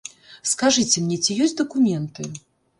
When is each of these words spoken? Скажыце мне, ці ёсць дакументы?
Скажыце 0.51 1.03
мне, 1.05 1.17
ці 1.25 1.37
ёсць 1.47 1.55
дакументы? 1.63 2.29